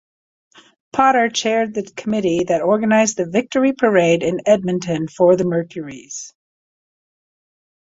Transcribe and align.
Potter 0.91 1.29
chaired 1.29 1.75
the 1.75 1.83
committee 1.83 2.45
that 2.45 2.63
organized 2.63 3.17
the 3.17 3.29
victory 3.29 3.71
parade 3.73 4.23
in 4.23 4.39
Edmonton 4.47 5.07
for 5.07 5.35
the 5.35 5.43
Mercurys. 5.45 6.33